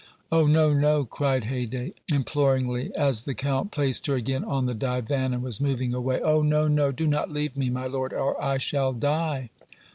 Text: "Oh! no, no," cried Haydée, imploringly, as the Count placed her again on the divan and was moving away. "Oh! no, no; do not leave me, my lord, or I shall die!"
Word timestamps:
"Oh! 0.31 0.47
no, 0.47 0.73
no," 0.73 1.05
cried 1.05 1.43
Haydée, 1.43 1.93
imploringly, 2.11 2.91
as 2.95 3.25
the 3.25 3.35
Count 3.35 3.69
placed 3.69 4.07
her 4.07 4.15
again 4.15 4.43
on 4.43 4.65
the 4.65 4.73
divan 4.73 5.31
and 5.31 5.43
was 5.43 5.61
moving 5.61 5.93
away. 5.93 6.19
"Oh! 6.23 6.41
no, 6.41 6.67
no; 6.67 6.91
do 6.91 7.05
not 7.05 7.29
leave 7.29 7.55
me, 7.55 7.69
my 7.69 7.85
lord, 7.85 8.11
or 8.11 8.43
I 8.43 8.57
shall 8.57 8.93
die!" 8.93 9.51